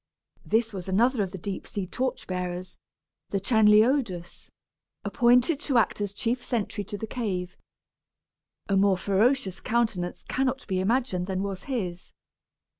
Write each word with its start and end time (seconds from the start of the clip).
This 0.43 0.73
was 0.73 0.87
another 0.89 1.21
of 1.21 1.29
the 1.29 1.37
deep 1.37 1.67
sea 1.67 1.85
torch 1.85 2.25
bearers, 2.25 2.75
the 3.29 3.39
Chanliodus, 3.39 4.49
appointed 5.05 5.59
to 5.59 5.77
act 5.77 6.01
as 6.01 6.11
chief 6.11 6.43
sentry 6.43 6.83
to 6.85 6.97
the 6.97 7.05
cave. 7.05 7.55
A 8.67 8.75
more 8.75 8.97
ferocious 8.97 9.59
countenance 9.59 10.23
cannot 10.27 10.65
be 10.65 10.79
imagined 10.79 11.27
than 11.27 11.43
was 11.43 11.65
his. 11.65 12.13